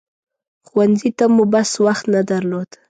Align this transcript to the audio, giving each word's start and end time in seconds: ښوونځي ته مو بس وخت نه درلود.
ښوونځي 0.67 1.09
ته 1.17 1.25
مو 1.35 1.43
بس 1.53 1.71
وخت 1.85 2.05
نه 2.13 2.21
درلود. 2.31 2.69